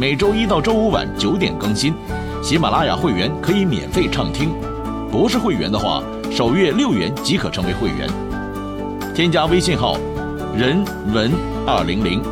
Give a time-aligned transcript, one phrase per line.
[0.00, 1.92] 每周一到周五晚九点更新，
[2.40, 4.54] 喜马拉雅会员可以免费畅听，
[5.10, 6.00] 不是会员的话，
[6.30, 8.08] 首月六元即可成为会员。
[9.12, 9.98] 添加微信号
[10.56, 11.32] “人文
[11.66, 12.22] 二零零”，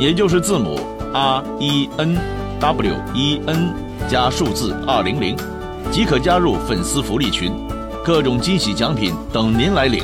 [0.00, 0.80] 也就是字母
[1.12, 2.18] R E N
[2.58, 3.74] W E N
[4.08, 5.36] 加数字二零零，
[5.90, 7.52] 即可加入粉丝福利群，
[8.02, 10.02] 各种惊喜奖品等您来领。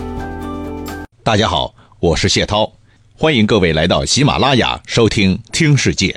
[1.22, 2.70] 大家好，我是谢涛，
[3.16, 6.08] 欢迎各位来到喜马拉雅收听《听世界》。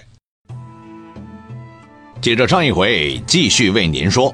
[2.21, 4.33] 接着上一回继续为您说，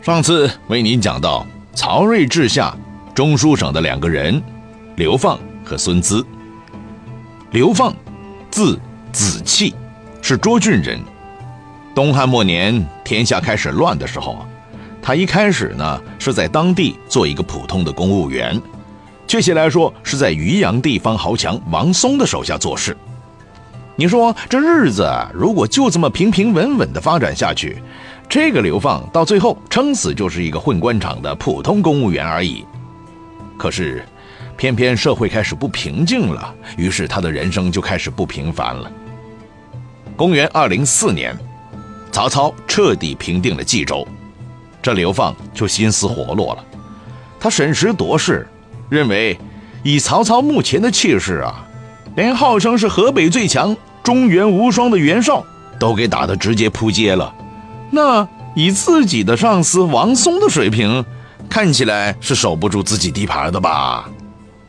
[0.00, 2.74] 上次为您讲到曹睿治下
[3.14, 4.42] 中书省的两个人，
[4.96, 6.24] 刘放和孙资。
[7.50, 7.94] 刘放，
[8.50, 8.80] 字
[9.12, 9.74] 子气，
[10.22, 10.98] 是涿郡人。
[11.94, 14.46] 东汉末年天下开始乱的时候，
[15.02, 18.58] 他一开始呢是在当地做一个普通的公务员，
[19.26, 22.96] 确切来说是在渔阳地方豪强王松的手下做事。
[23.94, 27.82] 你说这日子如果就这么平平稳稳的发展下去，
[28.28, 32.64] 这个流放到最后撑死就是一个混官场的普通公务员而已。
[33.58, 34.04] 可是，
[34.56, 38.90] 偏偏社会开始不平静了，于是他的人生就开始不平凡了。
[40.16, 41.36] 公元二零四年，
[42.10, 44.06] 曹操彻底平定了冀州，
[44.80, 46.64] 这流放就心思活络了。
[47.38, 48.48] 他审时度势，
[48.88, 49.38] 认为
[49.82, 51.68] 以曹操目前的气势啊。
[52.14, 55.42] 连号称是河北最强、中原无双的袁绍
[55.78, 57.34] 都给打得直接扑街了，
[57.90, 61.02] 那以自己的上司王松的水平，
[61.48, 64.10] 看起来是守不住自己地盘的吧？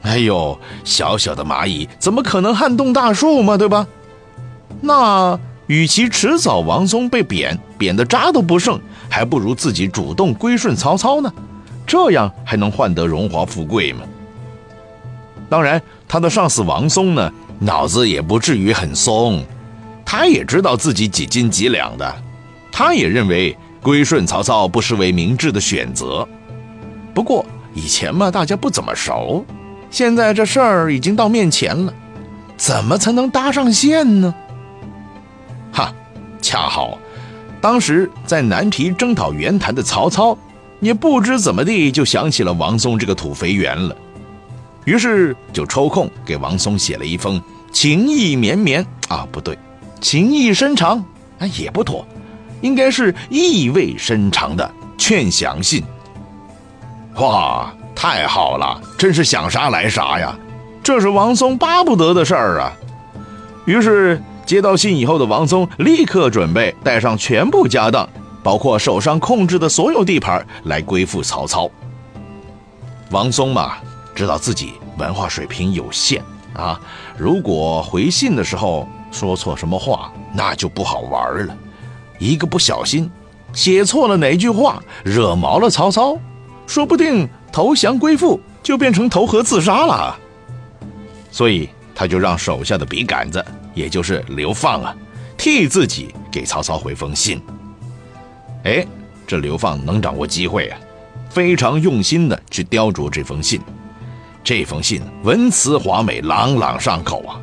[0.03, 3.85] 哎呦，小小的蚂蚁怎么可能撼动大树嘛，对吧？
[4.79, 5.37] 那
[5.67, 8.79] 与其迟早王松被贬，贬得渣都不剩，
[9.09, 11.31] 还不如自己主动归顺曹操呢，
[11.85, 14.01] 这样还能换得荣华富贵吗？
[15.49, 15.81] 当然。
[16.13, 19.43] 他的上司王松呢，脑子也不至于很松，
[20.05, 22.15] 他也知道自己几斤几两的，
[22.71, 26.27] 他也认为归顺曹操不失为明智的选择。
[27.15, 27.43] 不过
[27.73, 29.43] 以前嘛，大家不怎么熟，
[29.89, 31.91] 现在这事儿已经到面前了，
[32.57, 34.31] 怎么才能搭上线呢？
[35.71, 35.91] 哈，
[36.43, 36.99] 恰好，
[37.59, 40.37] 当时在南皮征讨袁谭的曹操，
[40.79, 43.95] 也不知怎么地就想起了王松这个土肥圆了。
[44.85, 49.57] 于是就抽空给王松写了一封情意绵绵啊，不对，
[50.01, 51.03] 情意深长
[51.39, 52.05] 啊也不妥，
[52.61, 55.83] 应该是意味深长的劝降信。
[57.15, 60.37] 哇，太好了，真是想啥来啥呀！
[60.83, 62.73] 这是王松巴不得的事儿啊。
[63.65, 68.07] 于是接到信以后的王松立刻准备带上全部家当，
[68.43, 71.71] 包括手上控制的所有地盘来归附曹操。
[73.11, 73.77] 王松嘛。
[74.15, 76.79] 知道自己文化水平有限啊，
[77.17, 81.57] 如果回信的时候说错什么话，那就不好玩了。
[82.19, 83.09] 一个不小心，
[83.53, 86.17] 写错了哪句话，惹毛了曹操，
[86.67, 90.17] 说不定投降归附就变成投河自杀了。
[91.31, 93.43] 所以他就让手下的笔杆子，
[93.73, 94.95] 也就是刘放啊，
[95.35, 97.41] 替自己给曹操回封信。
[98.63, 98.85] 哎，
[99.27, 100.79] 这刘放能掌握机会啊，
[101.29, 103.59] 非常用心的去雕琢这封信。
[104.43, 107.39] 这封信文辞华美，朗朗上口啊！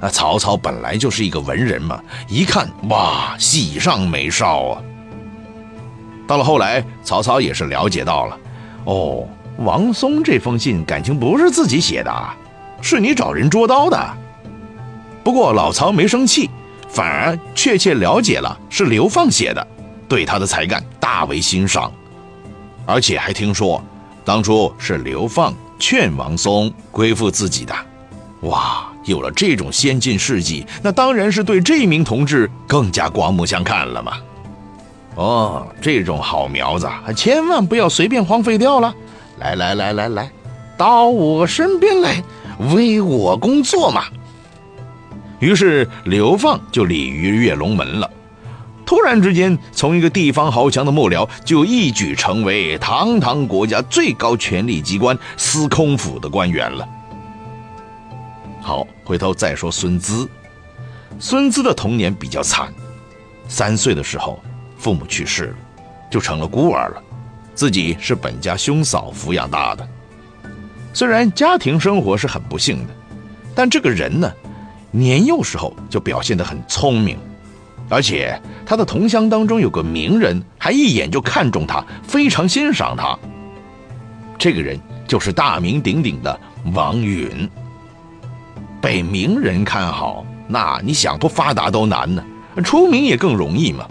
[0.00, 4.82] 那曹操本来就是一个文人嘛，一看哇，喜上眉梢啊。
[6.28, 8.38] 到了后来，曹操也是了解到了，
[8.84, 9.26] 哦，
[9.58, 12.30] 王松这封信感情不是自己写的，
[12.80, 14.16] 是你找人捉刀的。
[15.24, 16.48] 不过老曹没生气，
[16.88, 19.66] 反而确切了解了是刘放写的，
[20.08, 21.90] 对他的才干大为欣赏，
[22.86, 23.82] 而且还听说，
[24.24, 25.52] 当初是刘放。
[25.78, 27.74] 劝王松归附自己的，
[28.42, 28.88] 哇！
[29.04, 34.14] 有了这种先进事迹，那当然是对这名同志更加刮目相看了嘛。
[35.16, 38.94] 哦，这种好苗子，千万不要随便荒废掉了。
[39.40, 40.30] 来来来来来，
[40.78, 42.24] 到我身边来，
[42.74, 44.04] 为我工作嘛。
[45.38, 48.10] 于是刘放就鲤鱼跃龙门了。
[48.86, 56.86] 突然之间，从一个地方豪强的幕僚，就一举成为堂堂国家最高权力机关司空府的官员了。
[58.60, 60.28] 好，回头再说孙资。
[61.18, 62.72] 孙资的童年比较惨，
[63.48, 64.42] 三岁的时候，
[64.76, 65.56] 父母去世了，
[66.10, 67.02] 就成了孤儿了，
[67.54, 69.88] 自己是本家兄嫂抚养大的。
[70.92, 72.94] 虽然家庭生活是很不幸的，
[73.54, 74.32] 但这个人呢，
[74.90, 77.18] 年幼时候就表现得很聪明，
[77.88, 83.18] 而且他的同乡当中有个名人，还一眼就看中他，非常欣赏他。
[84.38, 86.40] 这个人就是大名鼎鼎的
[86.72, 87.48] 王允。
[88.80, 92.22] 被名人看好，那你想不发达都难呢，
[92.62, 93.86] 出名也更容易嘛。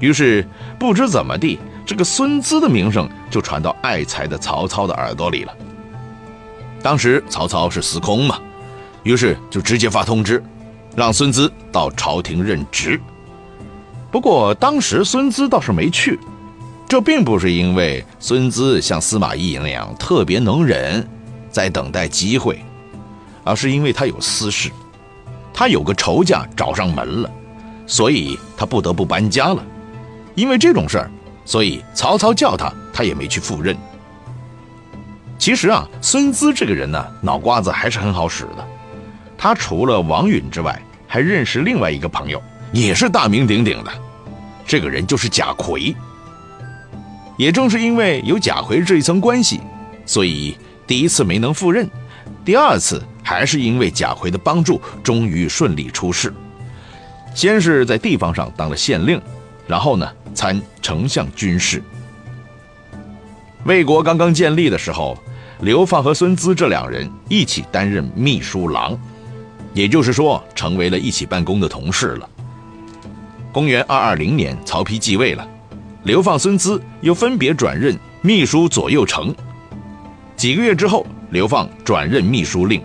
[0.00, 0.46] 于是
[0.78, 5.54] 不知怎么地，这个孙资的名声就传到爱才的曹操的耳朵里了。
[6.82, 8.38] 当时曹操是司空嘛，
[9.02, 10.42] 于是就直接发通知，
[10.98, 13.00] 让孙资到朝廷任职。
[14.10, 16.18] 不过当时孙资倒是没去，
[16.88, 21.08] 这并不是因为孙资像司马懿那样特别能忍，
[21.52, 22.64] 在等待机会，
[23.44, 24.72] 而是因为他有私事，
[25.54, 27.30] 他有个仇家找上门了，
[27.86, 29.64] 所以他不得不搬家了。
[30.34, 31.10] 因为这种事儿，
[31.44, 33.76] 所以曹操叫他，他也没去赴任。
[35.38, 38.66] 其实啊，孙资这个人呢，脑瓜子还是很好使的。
[39.36, 42.40] 他除了王允之外，还认识另外一个朋友，
[42.70, 43.90] 也是大名鼎鼎的。
[44.64, 45.96] 这个人就是贾逵。
[47.36, 49.60] 也正是因为有贾逵这一层关系，
[50.06, 50.56] 所以
[50.86, 51.88] 第一次没能赴任，
[52.44, 56.32] 第二次还是因为贾逵的帮助，终于顺利出仕。
[57.34, 59.20] 先是在地方上当了县令，
[59.66, 61.82] 然后呢，参丞相军事。
[63.64, 65.18] 魏国刚刚建立的时候。
[65.62, 68.96] 刘放和孙资这两人一起担任秘书郎，
[69.78, 72.28] 也就是说，成为了一起办公的同事了。
[73.52, 75.48] 公元二二零年，曹丕继位了，
[76.02, 79.32] 刘放、孙资又分别转任秘书左右丞。
[80.34, 82.82] 几个月之后，刘放转任秘书令。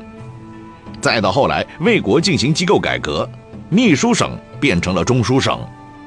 [1.02, 3.28] 再到后来，魏国进行机构改革，
[3.72, 5.60] 秘书省变成了中书省，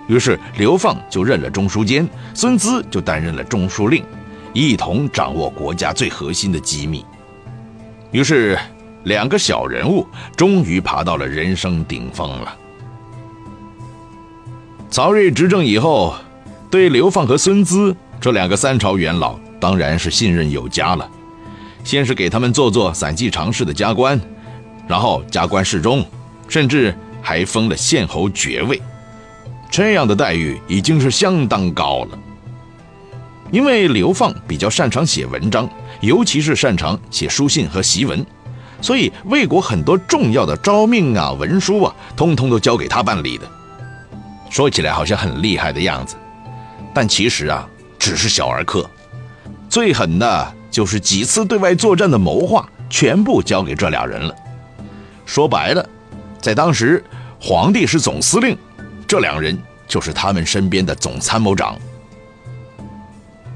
[0.06, 4.04] 于是刘放就任了中书监，孙资就担任了中书令。
[4.52, 7.04] 一同掌握国家最核心的机密，
[8.12, 8.56] 于是
[9.06, 10.04] 两个小人物
[10.36, 12.56] 终于爬到了人生顶峰了。
[14.90, 16.16] 曹睿执政以后，
[16.68, 21.08] 对刘放和孙资这两个三朝元老当然是信任有加了。
[21.84, 24.20] 先是给他们做做散骑常侍的加官，
[24.88, 26.04] 然后加官侍中，
[26.48, 26.92] 甚至
[27.22, 28.82] 还封了县侯爵位，
[29.70, 32.18] 这样的待遇已经是相当高了。
[33.52, 35.70] 因为刘放比较擅长写文章，
[36.00, 38.26] 尤其是擅长写书信和檄文，
[38.80, 43.46] 所以魏国很多重要的诏命啊、文书啊，通通都交给他办理的。
[44.50, 46.16] 说起来好像很厉害的样子，
[46.94, 47.68] 但其实啊，
[47.98, 48.88] 只是小儿科。
[49.68, 54.34] 最狠的就是几次对外作战的谋划，全部交给这俩人了。
[55.24, 55.86] 说白了，
[56.40, 57.02] 在当时，
[57.40, 58.56] 皇帝是总司令，
[59.08, 59.58] 这两人
[59.88, 61.76] 就是他们身边的总参谋长。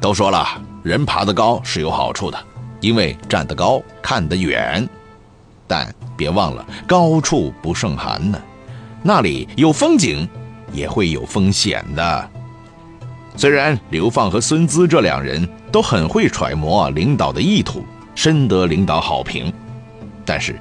[0.01, 0.47] 都说了，
[0.83, 2.39] 人爬得高是有好处的，
[2.81, 4.87] 因为站得高看得远。
[5.71, 8.43] 但别忘了，高处不胜寒呢，
[9.05, 10.29] 那里有风景，
[10.73, 12.31] 也会有风险的。
[13.37, 17.85] 虽然刘放和孙资这两人都很会揣摩领导的意图，
[18.17, 19.53] 深得领导好评，
[20.25, 20.59] 但是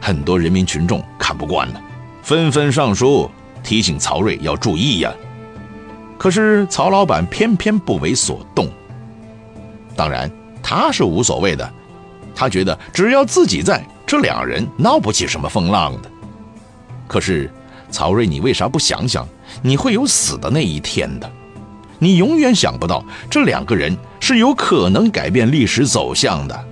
[0.00, 1.80] 很多人民群众看不惯呢，
[2.24, 3.30] 纷纷上书
[3.62, 5.14] 提醒曹睿要注意呀。
[6.18, 8.68] 可是曹老板偏偏不为所动。
[9.94, 10.28] 当然，
[10.60, 11.72] 他是无所谓的，
[12.34, 16.10] 他觉得只要自己在，这两人闹不起什么风浪的。
[17.06, 17.52] 可是，
[17.90, 19.28] 曹睿，你为啥不想想，
[19.60, 21.30] 你会有死的那一天的？
[21.98, 26.64] 你永远想不到，这两个人是有可能改变历史走向的。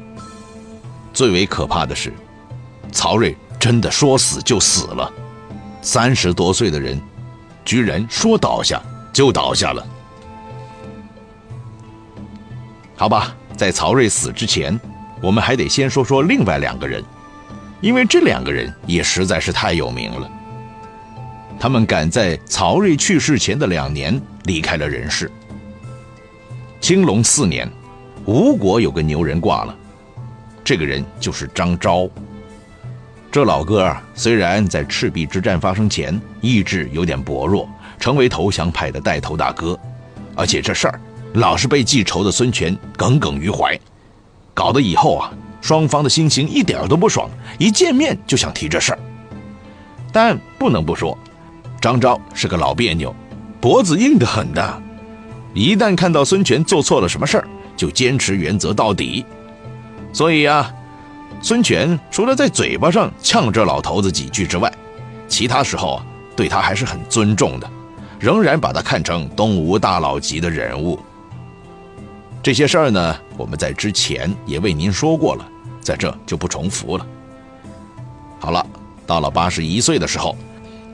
[1.12, 2.10] 最为可怕的是，
[2.90, 5.12] 曹睿真的说死就死了，
[5.82, 6.98] 三十多岁的人。
[7.66, 8.80] 居然说倒下
[9.12, 9.86] 就倒下了，
[12.96, 14.80] 好吧，在曹睿死之前，
[15.20, 17.04] 我们还得先说说另外两个人，
[17.80, 20.30] 因为这两个人也实在是太有名了。
[21.58, 25.30] 他们赶在曹睿去世前的两年离开了人世。
[26.80, 27.70] 青龙四年，
[28.24, 29.74] 吴国有个牛人挂了，
[30.62, 32.08] 这个人就是张昭。
[33.32, 37.68] 这老哥啊，虽然在赤壁之战发生前意志有点薄弱，
[37.98, 39.78] 成为投降派的带头大哥，
[40.34, 41.00] 而且这事儿
[41.34, 43.78] 老是被记仇的孙权耿耿于怀，
[44.54, 48.98] 搞得以后啊，双方的心情一点都不爽，一见面就想提这事儿。
[50.12, 51.16] 但不能不说，
[51.80, 53.14] 张昭是个老别扭，
[53.60, 54.82] 脖子硬得很的，
[55.54, 59.24] 一旦看到孙权做错了什么事儿，就坚持原则到底。
[60.12, 60.72] 所以啊。
[61.42, 64.72] 孙权除了在嘴巴上呛这老头子几句之外，
[65.28, 67.70] 其他时候啊，对他还是很尊重的，
[68.18, 70.98] 仍然把他看成东吴大佬级的人物。
[72.46, 75.44] 这些事儿呢，我们在之前也为您说过了，
[75.80, 77.04] 在这就不重复了。
[78.38, 78.64] 好了，
[79.04, 80.36] 到了八十一岁的时候，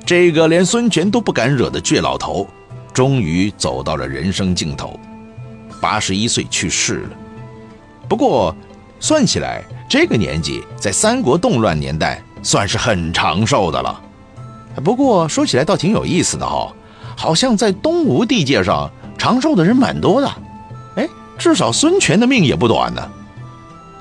[0.06, 2.48] 这个连孙权都不敢惹的倔老头，
[2.94, 4.98] 终于走到了人生尽头，
[5.78, 7.10] 八十一岁去世了。
[8.08, 8.56] 不过，
[8.98, 14.00] 算起来，这个年纪在三国动乱年代算是很长寿的了。
[14.82, 16.72] 不过说起来倒挺有意思的哈，
[17.14, 20.32] 好像在东吴地界上长寿的人蛮多的。
[21.38, 23.10] 至少孙权的命也不短呢。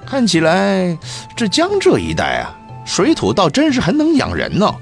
[0.05, 0.97] 看起来
[1.35, 2.53] 这江浙一带啊，
[2.85, 4.75] 水土倒真是很能养人呢。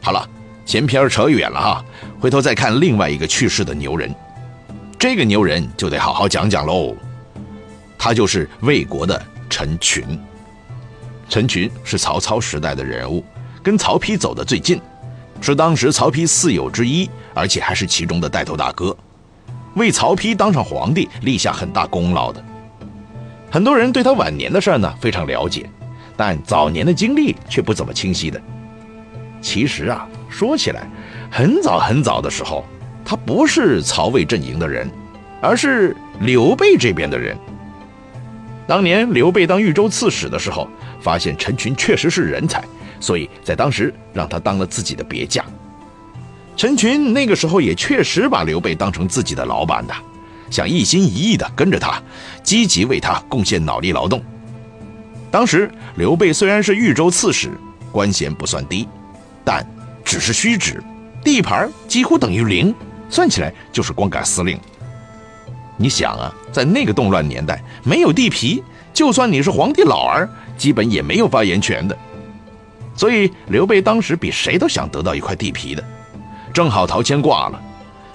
[0.00, 0.28] 好了，
[0.64, 1.84] 闲篇扯远了哈，
[2.20, 4.14] 回头再看另外一个去世的牛人。
[4.98, 6.94] 这个牛人就得好好讲讲喽。
[7.96, 10.04] 他就是魏国的陈群。
[11.28, 13.24] 陈群是曹操时代的人物。
[13.60, 14.80] 跟曹丕走得最近，
[15.42, 18.96] 是当时曹丕四友之一，而且还是其中的带头大哥，
[19.78, 22.44] 为曹丕当上皇帝立下很大功劳的。
[23.50, 25.70] 很多人对他晚年的事儿呢非常了解，
[26.16, 28.38] 但早年的经历却不怎么清晰的。
[29.40, 30.86] 其实啊，说起来，
[31.30, 32.64] 很早很早的时候，
[33.04, 34.90] 他不是曹魏阵营的人，
[35.40, 37.34] 而是刘备这边的人。
[38.66, 40.68] 当年刘备当豫州刺史的时候，
[41.00, 42.62] 发现陈群确实是人才。
[43.00, 45.44] 所以在当时让他当了自己的别驾。
[46.58, 49.94] 陈群那个时候也确实把刘备当成自己的老板的，
[50.50, 52.02] 想一心一意的跟着他，
[52.42, 54.20] 积极为他贡献脑力劳动。
[55.30, 57.52] 当时刘备虽然是豫州刺史，
[57.92, 58.88] 官衔不算低，
[59.44, 59.64] 但
[60.04, 60.82] 只是虚职，
[61.22, 62.74] 地盘几乎等于零，
[63.08, 64.58] 算起来就是光杆司令。
[65.76, 71.96] 你想啊，在那个动乱年代，没有地皮，就算你是皇帝老儿，基本也没有发言权的。
[72.96, 75.84] 所以刘备当时比谁都想得到一块地皮的，
[76.58, 77.62] 正好陶谦挂了，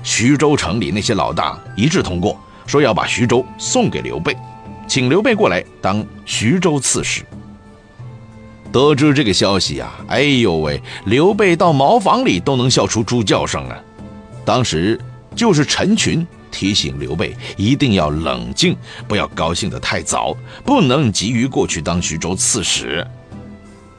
[0.03, 4.35] 徐州城里那些老大一致通过，说要把徐州送给刘备，
[4.85, 7.23] 请刘备过来当徐州刺史。
[8.69, 13.79] 得知这个消息呀，哎呦喂，刘备到茅房里都能笑出猪叫声啊！
[14.43, 14.99] 当时
[15.33, 18.75] 就是陈群提醒刘备一定要冷静，
[19.07, 20.35] 不要高兴得太早，
[20.65, 23.07] 不能急于过去当徐州刺史。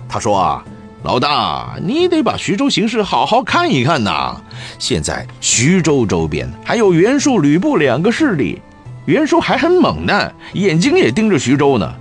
[0.06, 0.62] 他说啊。
[1.04, 4.34] 老大，你得把徐州形势好好看一看呐！
[4.78, 8.58] 现在徐州周边还有袁术、吕布两个势力，
[9.04, 11.94] 袁术还很猛呢，眼睛也盯着徐州呢。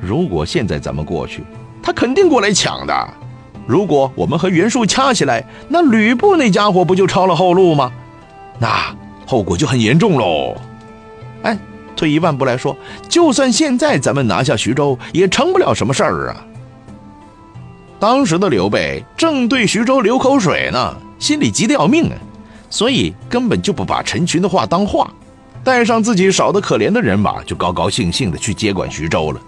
[0.00, 1.44] 如果现在咱们过去，
[1.82, 3.14] 他肯定过来抢的。
[3.66, 7.92] 如果我们和袁术掐起来，那吕布那家伙不就抄了后路吗？
[8.58, 10.56] 那后果就很严重喽。
[11.42, 11.58] 哎，
[11.94, 12.74] 退一万步来说，
[13.06, 16.46] 就算现在咱们拿下徐州，也成不了什么事儿啊。
[18.00, 22.16] 当时的刘备正对徐州流口水呢，心里急得要命啊，
[22.70, 25.12] 所以根本就不把陈群的话当话，
[25.62, 29.40] 带上自己少得可怜的人马，就高高兴兴的去接管徐州了。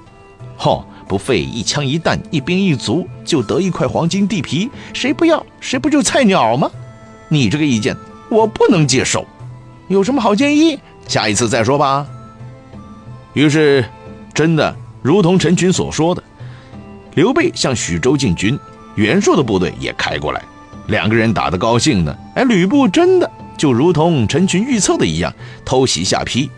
[0.59, 5.45] 嚯，不费一枪一弹、一兵一卒就得一块黄金地皮，谁不要？
[5.59, 6.71] 谁不就菜鸟吗？
[7.31, 7.97] 你这个意见
[8.29, 9.27] 我不能接受，
[9.89, 10.79] 有什么好建议？
[11.09, 12.07] 下一次再说吧。
[13.33, 13.83] 于是，
[14.35, 16.23] 真的如同陈群所说的。
[17.15, 18.59] 刘备向徐州进军，
[18.95, 20.43] 袁术的部队也开过来，
[20.87, 22.17] 两个人打得高兴呢。
[22.35, 25.33] 哎，吕布真的就如同陈群预测的一样，
[25.65, 26.49] 偷袭下邳。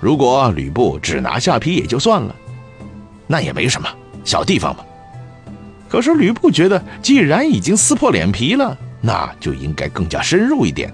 [0.00, 2.34] 如果吕布只拿下邳也就算了，
[3.28, 3.88] 那也没什么，
[4.24, 4.84] 小地方嘛。
[5.88, 10.92] 可是吕布觉得，既然已经撕破脸皮了，那就应该更加深入一点。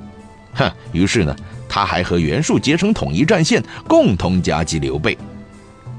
[0.53, 1.35] 哼，于是呢，
[1.67, 5.17] 他还和袁术结成统一战线，共同夹击刘备。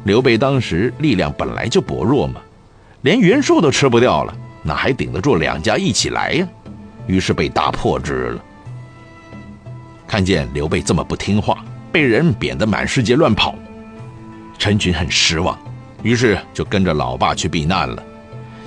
[0.04, 2.40] 刘备当时力量本来就薄弱嘛。
[3.04, 4.34] 连袁术都吃不掉了，
[4.64, 6.48] 哪还顶得住两家一起来呀？
[7.06, 8.44] 于是被大破之了。
[10.08, 13.56] 看见刘备这么不听话，被人贬得满世界乱跑，
[14.58, 15.58] 陈群很失望，
[16.02, 18.02] 于是就跟着老爸去避难了。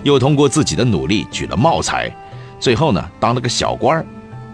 [0.03, 2.15] 又通过自己的努力举了茂才，
[2.61, 4.05] 最后呢当了个小官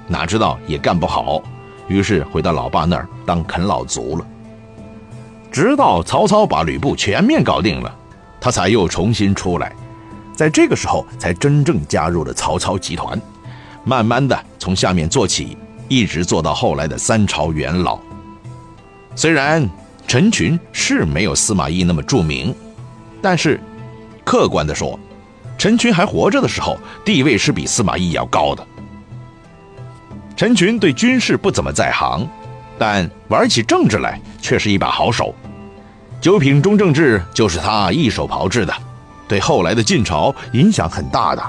[0.06, 1.42] 哪知道也干不好，
[1.88, 4.24] 于是回到老爸那儿当啃老族了。
[5.50, 7.92] 直到曹操把吕布全面搞定了。
[8.42, 9.72] 他才又重新出来，
[10.34, 13.16] 在这个时候才真正加入了曹操集团，
[13.84, 15.56] 慢慢的从下面做起，
[15.86, 18.00] 一直做到后来的三朝元老。
[19.14, 19.70] 虽然
[20.08, 22.52] 陈群是没有司马懿那么著名，
[23.22, 23.60] 但是
[24.24, 24.98] 客观的说，
[25.56, 28.66] 陈群还活着的时候，地位是比司马懿要高的。
[30.36, 32.28] 陈群对军事不怎么在行，
[32.76, 35.32] 但玩起政治来却是一把好手。
[36.22, 38.72] 九品中正制就是他一手炮制的，
[39.26, 41.42] 对后来的晋朝影响很大的。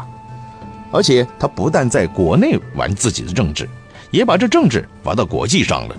[0.92, 3.70] 而且他不但在国内玩自己的政治，
[4.10, 5.96] 也把这政治玩到国际上了。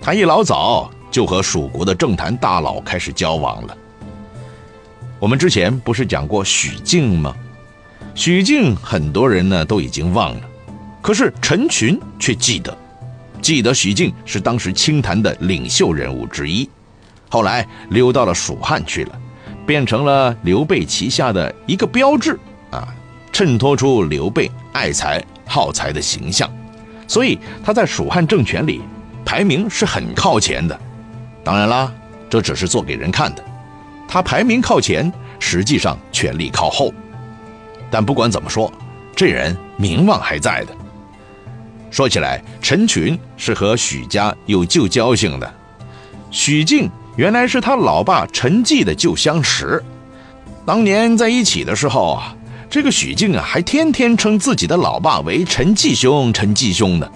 [0.00, 3.76] 他一老早就和蜀国的政坛大佬开始交往了。
[5.20, 7.32] 我们之前不是讲过许靖吗？
[8.16, 10.40] 许靖很多人呢都已经忘了，
[11.00, 12.76] 可是陈群却记得，
[13.40, 16.68] 记得许靖是当时清谈的领袖人物之一，
[17.28, 19.20] 后来溜到了蜀汉去了，
[19.66, 22.38] 变成了刘备旗下的一个标志
[22.70, 22.86] 啊，
[23.32, 26.50] 衬托出刘备爱才好才的形象，
[27.08, 28.80] 所以他在蜀汉政权里
[29.24, 30.78] 排名是很靠前的。
[31.42, 31.92] 当然啦，
[32.30, 33.44] 这只是做给人看的，
[34.08, 36.92] 他排名靠前，实际上权力靠后。
[37.90, 38.72] 但不管怎么说，
[39.14, 40.74] 这人名望还在的。
[41.90, 45.54] 说起来，陈群是和许家有旧交情的。
[46.32, 49.82] 许靖原来是他老爸陈纪的旧相识，
[50.64, 52.36] 当年在一起的时候啊，
[52.70, 57.10] 这个许靖啊还天天称自己的老爸为陈继兄、陈继兄的。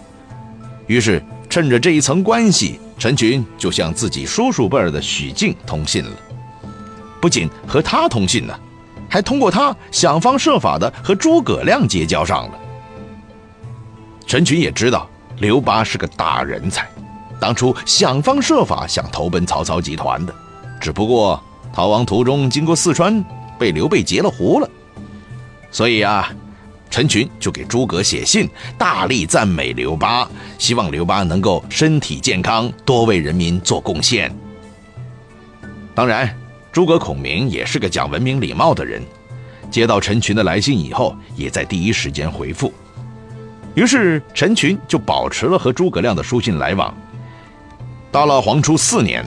[0.86, 6.10] 于是趁着这一层关系，陈群就向自己叔叔辈儿的许靖通信了。
[7.20, 8.54] 不仅和他通信呢。
[9.12, 12.54] 还通过他想方设法的和诸葛亮结交上了。
[14.24, 16.88] 陈群也知道刘巴是个大人才，
[17.40, 20.34] 当初想方设法想投奔曹操集团的，
[20.80, 21.42] 只不过
[21.72, 23.24] 逃亡途中经过四川，
[23.58, 24.68] 被刘备截了胡了。
[25.70, 26.30] 所以啊，
[26.90, 30.28] 陈群就给诸葛写信，大力赞美刘巴，
[30.58, 34.30] 希望刘巴能够身体健康，多为人民做贡献。
[35.94, 36.32] 当然。
[36.72, 39.02] 诸葛孔明也是个讲文明礼貌的人，
[39.72, 42.72] 接到陈群的来信以后，也在第一时间回复。
[43.74, 46.94] 于是陈群就保持了和诸葛亮的书信来往。
[48.12, 49.24] 到了黄初四年，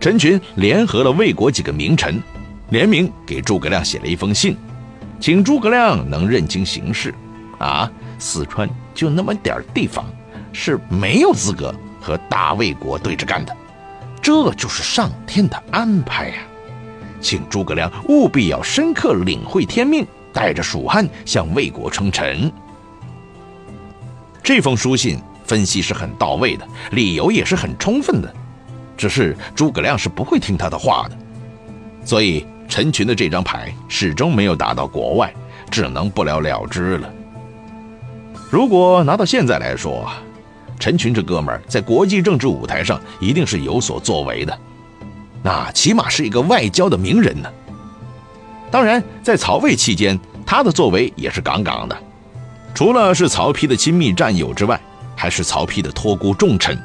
[0.00, 2.20] 陈群联合了魏国几个名臣，
[2.70, 4.56] 联名给诸葛亮写了一封信，
[5.20, 7.14] 请诸葛亮能认清形势。
[7.58, 10.04] 啊，四川就那么点地方，
[10.52, 13.54] 是没有资格和大魏国对着干的，
[14.20, 16.36] 这就是上天的安排呀。
[17.20, 22.50] 请诸葛亮务必要深刻领会天命，带着蜀汉向魏国称臣。
[24.42, 28.32] 这封书信分析是很到位的，理由也是很充分的，
[28.96, 31.16] 只是诸葛亮是不会听他的话的，
[32.04, 35.32] 所以陈群的这张牌始终没有打到国外，
[35.70, 37.10] 只能不了了之了。
[38.50, 40.10] 如果拿到现在来说，
[40.78, 44.58] 陈群这哥们儿在国际政治舞台上一定是有所作为的。
[45.42, 47.48] 那起码是一个外交的名人呢。
[48.70, 51.96] 当然，在曹魏期间，他的作为也是杠杠的，
[52.74, 54.80] 除了是曹丕的亲密战友之外，
[55.22, 56.76] 还是曹丕的托孤重臣，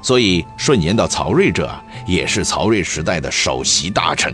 [0.00, 1.68] 所以顺延到曹睿者
[2.06, 4.32] 也是曹睿时代的首席大臣。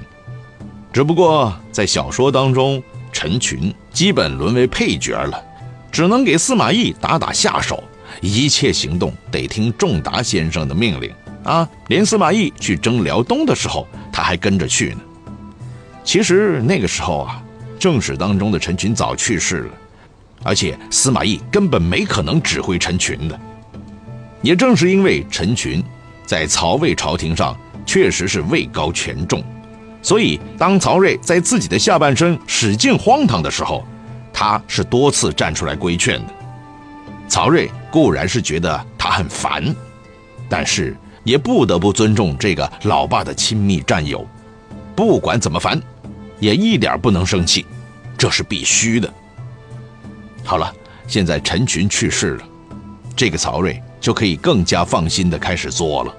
[0.92, 5.42] 只不过在小说当中，陈群基本沦为配角了，
[5.90, 7.82] 只能给司马懿打打下手，
[8.20, 11.10] 一切行动得听仲达先生的命令。
[11.42, 15.00] 啊，连司马懿去征辽东的时候，他还跟着去呢。
[16.04, 17.42] 其实那个时候啊，
[17.78, 19.70] 正史当中的陈群早去世了，
[20.42, 23.38] 而且司马懿根本没可能指挥陈群的。
[24.42, 25.82] 也正是因为陈群
[26.24, 29.42] 在曹魏朝廷上确实是位高权重，
[30.02, 33.86] 所以当曹睿在自己的下半生使劲荒唐的时候，
[34.32, 36.32] 他是多次站出来规劝的。
[37.28, 39.74] 曹睿固然是觉得他很烦，
[40.48, 40.96] 但是。
[41.24, 44.26] 也不得不尊重这个老爸的亲密战友，
[44.96, 45.78] 不管怎么烦，
[46.40, 47.66] 也一点不能生气，
[48.16, 49.12] 这是必须的。
[50.48, 50.74] 好了，
[51.06, 52.44] 现在陈群去世了，
[53.14, 56.16] 这个曹睿就可以更加放心的开始做了。